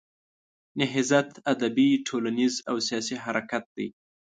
نهضت 0.79 1.29
ادبي، 1.51 1.89
ټولنیز 2.07 2.53
او 2.69 2.75
سیاسي 2.87 3.15
حرکت 3.23 3.63
دی. 3.77 3.87